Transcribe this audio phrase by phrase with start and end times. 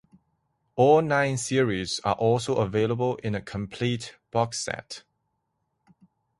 [0.75, 5.03] All nine series are also available in a complete boxset.